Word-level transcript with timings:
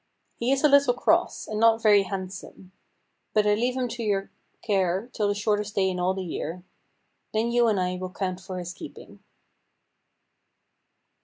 He 0.37 0.51
is 0.51 0.63
a 0.63 0.67
little 0.67 0.95
cross, 0.95 1.47
and 1.47 1.59
not 1.59 1.79
very 1.83 2.01
handsome; 2.01 2.71
but 3.35 3.45
I 3.45 3.53
leave 3.53 3.77
him 3.77 3.87
to 3.89 4.01
your 4.01 4.31
care 4.63 5.11
till 5.13 5.27
the 5.27 5.35
shortest 5.35 5.75
day 5.75 5.91
in 5.91 5.99
all 5.99 6.15
the 6.15 6.23
year. 6.25 6.63
Then 7.35 7.51
you 7.51 7.67
and 7.67 7.79
I 7.79 7.97
will 7.97 8.09
count 8.09 8.39
for 8.41 8.57
his 8.57 8.73
keeping." 8.73 9.19